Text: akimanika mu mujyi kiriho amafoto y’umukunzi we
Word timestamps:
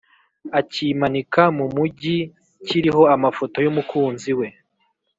akimanika 0.59 1.43
mu 1.57 1.65
mujyi 1.75 2.17
kiriho 2.65 3.03
amafoto 3.15 3.57
y’umukunzi 3.65 4.31
we 4.39 4.47